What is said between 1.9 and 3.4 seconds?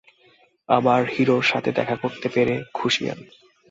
করতে পেরে খুশি আমি।